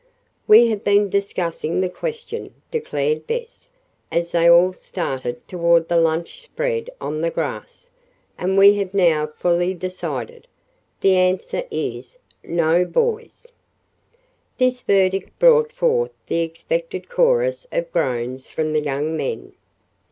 "We 0.47 0.67
have 0.71 0.83
been 0.83 1.11
discussing 1.11 1.79
the 1.79 1.87
question," 1.87 2.55
declared 2.71 3.27
Bess, 3.27 3.69
as 4.11 4.31
they 4.31 4.49
all 4.49 4.73
started 4.73 5.47
toward 5.47 5.89
the 5.89 5.97
lunch 5.97 6.41
spread 6.41 6.89
on 6.99 7.21
the 7.21 7.29
grass, 7.29 7.91
"and 8.35 8.57
we 8.57 8.77
have 8.77 8.95
now 8.95 9.27
fully 9.27 9.75
decided. 9.75 10.47
The 11.01 11.17
answer 11.17 11.65
is: 11.69 12.17
No 12.43 12.83
boys!" 12.83 13.45
This 14.57 14.81
verdict 14.81 15.37
brought 15.37 15.71
forth 15.71 16.13
the 16.25 16.39
expected 16.39 17.07
chorus 17.07 17.67
of 17.71 17.91
groans 17.91 18.49
from 18.49 18.73
the 18.73 18.81
young 18.81 19.15
men. 19.15 19.53